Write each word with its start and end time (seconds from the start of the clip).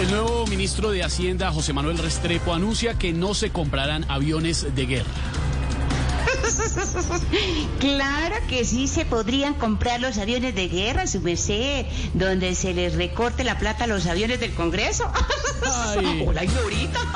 El 0.00 0.10
nuevo 0.10 0.46
ministro 0.46 0.90
de 0.92 1.04
Hacienda, 1.04 1.52
José 1.52 1.74
Manuel 1.74 1.98
Restrepo, 1.98 2.54
anuncia 2.54 2.94
que 2.94 3.12
no 3.12 3.34
se 3.34 3.50
comprarán 3.50 4.06
aviones 4.08 4.74
de 4.74 4.86
guerra. 4.86 5.10
Claro 7.80 8.36
que 8.48 8.64
sí 8.64 8.88
se 8.88 9.04
podrían 9.04 9.52
comprar 9.52 10.00
los 10.00 10.16
aviones 10.16 10.54
de 10.54 10.68
guerra, 10.68 11.06
su 11.06 11.20
merced, 11.20 11.84
donde 12.14 12.54
se 12.54 12.72
les 12.72 12.94
recorte 12.94 13.44
la 13.44 13.58
plata 13.58 13.84
a 13.84 13.86
los 13.86 14.06
aviones 14.06 14.40
del 14.40 14.54
Congreso. 14.54 15.04
Ay. 15.96 16.24
Hola, 16.26 16.44
Ignorita. 16.44 17.00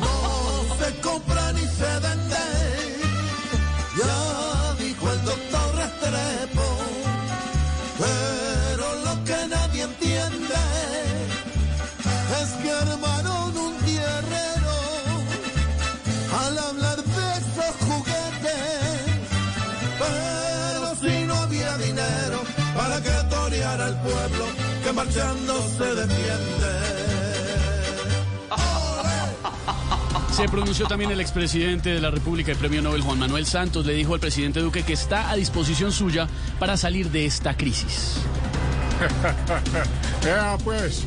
No 0.00 0.84
se 0.84 1.00
compra 1.00 1.52
ni 1.52 1.60
se 1.60 2.00
vende. 2.00 2.13
Que 24.84 24.92
marchando 24.92 25.68
se 25.78 25.94
defiende. 25.94 26.94
Se 30.30 30.48
pronunció 30.48 30.86
también 30.86 31.10
el 31.10 31.20
expresidente 31.20 31.90
de 31.90 32.00
la 32.00 32.10
República 32.10 32.52
y 32.52 32.54
Premio 32.54 32.82
Nobel 32.82 33.00
Juan 33.00 33.18
Manuel 33.18 33.46
Santos. 33.46 33.86
Le 33.86 33.94
dijo 33.94 34.14
al 34.14 34.20
presidente 34.20 34.60
Duque 34.60 34.82
que 34.82 34.92
está 34.92 35.30
a 35.30 35.36
disposición 35.36 35.90
suya 35.90 36.28
para 36.58 36.76
salir 36.76 37.10
de 37.10 37.24
esta 37.24 37.56
crisis. 37.56 38.16
Vea 40.24 40.58
pues, 40.62 41.04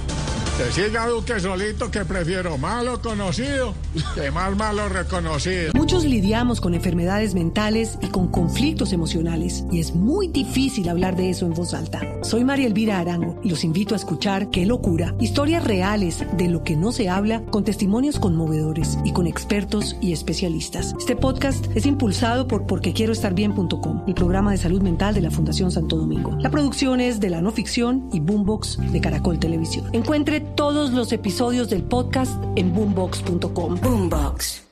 que 0.58 0.90
Duque 1.08 1.40
solito 1.40 1.92
que 1.92 2.04
prefiero 2.04 2.58
malo 2.58 3.00
conocido 3.00 3.76
que 4.16 4.32
más 4.32 4.56
malo 4.58 4.90
reconocido. 4.90 5.72
Muchos 5.76 6.04
lidiamos 6.04 6.60
con 6.62 6.74
enfermedades 6.74 7.36
mentales 7.36 7.98
y 8.02 8.08
con 8.08 8.28
conflictos 8.30 8.92
emocionales 8.92 9.64
y 9.72 9.80
es 9.80 9.94
muy 9.94 10.28
difícil 10.28 10.90
hablar 10.90 11.16
de 11.16 11.30
eso 11.30 11.46
en 11.46 11.54
voz 11.54 11.76
alta. 11.76 12.02
Soy 12.24 12.44
María 12.44 12.66
Elvira 12.66 13.00
Arango 13.00 13.40
y 13.44 13.50
los 13.50 13.64
invito 13.64 13.94
a 13.94 13.98
escuchar 13.98 14.50
Qué 14.50 14.66
locura, 14.66 15.14
historias 15.20 15.64
reales 15.64 16.26
de 16.38 16.48
lo 16.48 16.64
que 16.64 16.76
no 16.76 16.92
se 16.92 17.08
habla 17.08 17.44
con 17.46 17.64
testimonios 17.64 18.20
conmovedores 18.20 18.98
y 19.06 19.14
con 19.14 19.28
expertos 19.28 19.96
y 20.02 20.12
especialistas. 20.12 20.96
Este 20.98 21.16
podcast 21.16 21.66
es 21.76 21.86
impulsado 21.86 22.48
por 22.48 22.66
porquequieroestarbien.com, 22.66 24.06
el 24.08 24.14
programa 24.16 24.52
de 24.52 24.58
salud 24.58 24.82
mental 24.82 25.14
de 25.14 25.22
la 25.22 25.32
Fundación 25.32 25.72
Santo 25.72 25.98
Domingo. 25.98 26.36
La 26.40 26.50
producción 26.50 27.00
es 27.00 27.20
de 27.20 27.30
la 27.30 27.42
no 27.42 27.52
ficción 27.52 28.10
y 28.12 28.20
Boombox 28.20 28.80
de 28.92 29.02
Caracol 29.02 29.40
Televisión. 29.40 29.90
Encuentre 29.94 30.47
todos 30.56 30.92
los 30.92 31.12
episodios 31.12 31.70
del 31.70 31.84
podcast 31.84 32.34
en 32.56 32.74
boombox.com. 32.74 33.80
Boombox. 33.82 34.64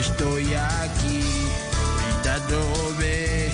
Estoy 0.00 0.54
aquí, 0.54 1.22
gritándome, 2.06 3.48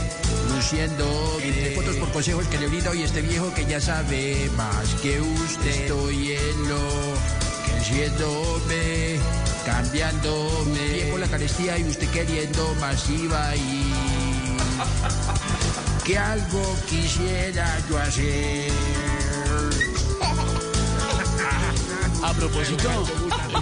luciéndome. 0.54 1.44
Entre 1.44 1.74
fotos 1.76 1.96
por 1.96 2.10
consejos 2.12 2.46
que 2.46 2.58
le 2.58 2.68
brindo 2.68 2.94
y 2.94 3.02
este 3.02 3.22
viejo 3.22 3.52
que 3.54 3.64
ya 3.64 3.80
sabe 3.80 4.50
más 4.56 4.94
que 5.02 5.20
usted. 5.20 5.82
Estoy 5.82 6.32
en 6.32 6.68
lo 6.68 6.80
creciéndome, 7.64 9.18
cambiándome. 9.64 10.88
Viejo 10.92 11.18
la 11.18 11.26
carestía 11.26 11.78
y 11.78 11.84
usted 11.84 12.08
queriendo 12.10 12.74
masiva 12.80 13.54
y 13.56 13.92
que 16.04 16.18
algo 16.18 16.62
quisiera 16.88 17.66
yo 17.88 17.98
hacer. 17.98 18.70
A 22.22 22.32
propósito, 22.32 22.88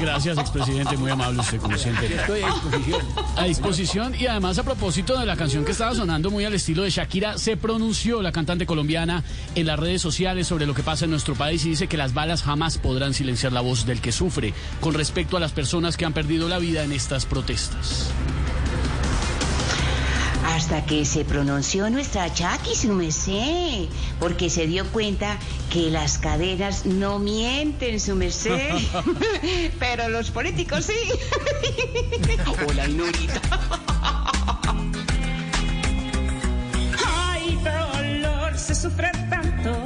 gracias 0.01 0.39
expresidente, 0.39 0.97
muy 0.97 1.11
amable 1.11 1.41
usted 1.41 1.61
como 1.61 1.77
siempre. 1.77 2.15
Estoy 2.15 2.43
a 2.43 2.47
disposición. 2.49 3.01
A 3.37 3.45
disposición 3.45 4.15
y 4.19 4.27
además 4.27 4.59
a 4.59 4.63
propósito 4.63 5.19
de 5.19 5.27
la 5.27 5.37
canción 5.37 5.65
que 5.65 5.73
estaba 5.73 5.95
sonando 5.95 6.31
muy 6.31 6.45
al 6.45 6.55
estilo 6.55 6.83
de 6.83 6.91
Shakira, 6.91 7.37
se 7.37 7.57
pronunció 7.57 8.23
la 8.23 8.33
cantante 8.33 8.65
colombiana 8.65 9.23
en 9.55 9.67
las 9.67 9.79
redes 9.79 10.01
sociales 10.01 10.47
sobre 10.47 10.67
lo 10.67 10.75
que 10.75 10.83
pasa 10.83 11.05
en 11.05 11.11
nuestro 11.11 11.35
país 11.35 11.65
y 11.65 11.71
dice 11.71 11.89
que 11.89 11.97
las 11.97 12.15
balas 12.15 12.43
jamás 12.43 12.79
podrán 12.79 13.13
silenciar 13.13 13.53
la 13.53 13.61
voz 13.61 13.87
del 13.87 14.01
que 14.01 14.13
sufre 14.13 14.55
con 14.81 14.95
respecto 14.95 15.37
a 15.37 15.41
las 15.41 15.53
personas 15.53 15.97
que 15.97 16.05
han 16.05 16.13
perdido 16.13 16.49
la 16.49 16.59
vida 16.59 16.85
en 16.85 16.93
estas 16.93 17.27
protestas. 17.27 18.11
Hasta 20.55 20.87
que 20.87 21.05
se 21.05 21.25
pronunció 21.25 21.91
nuestra 21.91 22.33
Chucky, 22.33 22.77
su 22.77 22.93
merced, 22.93 23.89
porque 24.21 24.49
se 24.49 24.69
dio 24.69 24.87
cuenta 24.93 25.37
que 25.69 25.91
las 25.91 26.19
cadenas 26.19 26.87
no 26.87 27.19
mienten, 27.19 27.99
su 27.99 28.15
merced. 28.15 28.71
Pero 29.81 30.09
los 30.11 30.31
políticos 30.31 30.85
sí. 30.85 31.11
Hola, 32.69 32.87
Ignorita. 32.87 33.41
Ay, 37.05 37.59
dolor, 37.65 38.57
se 38.57 38.77
sufre 38.77 39.11
tanto 39.29 39.77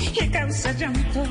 y 0.00 0.28
causa 0.30 0.72
llanto 0.72 1.24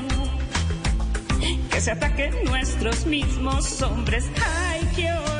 que 1.70 1.80
se 1.80 1.90
ataquen 1.90 2.44
nuestros 2.44 3.04
mismos 3.06 3.82
hombres. 3.82 4.26
Ay, 4.44 4.88
qué 4.94 5.12
horror, 5.12 5.37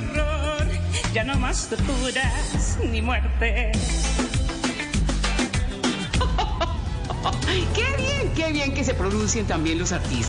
ya 1.13 1.25
no 1.25 1.39
más 1.39 1.69
torturas 1.69 2.79
ni 2.91 3.03
muertes. 3.03 3.77
Qué 7.75 7.85
bien, 7.97 8.33
qué 8.35 8.53
bien 8.53 8.75
que 8.75 8.85
se 8.85 8.95
pronuncien 8.95 9.47
también 9.47 9.79
los 9.79 9.93
artistas. 9.93 10.29